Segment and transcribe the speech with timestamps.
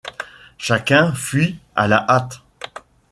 [0.57, 2.41] Chacun fuit à la hâte.